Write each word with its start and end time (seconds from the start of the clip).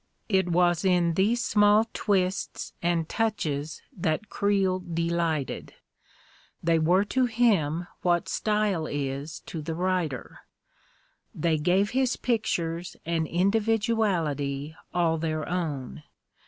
It 0.29 0.49
was 0.51 0.83
in 0.83 1.13
these 1.13 1.45
small 1.45 1.87
twists 1.93 2.73
and 2.81 3.07
touches 3.07 3.83
that 3.95 4.31
Creel 4.31 4.79
delighted; 4.79 5.75
they 6.63 6.79
were 6.79 7.05
to 7.05 7.25
him 7.27 7.85
what 8.01 8.27
style 8.27 8.87
is 8.87 9.41
to 9.41 9.61
the 9.61 9.75
writer; 9.75 10.39
they 11.35 11.59
gave 11.59 11.91
his 11.91 12.15
pictures 12.17 12.95
an 13.05 13.27
individuality 13.27 14.75
all 14.91 15.19
their 15.19 15.47
own. 15.47 16.01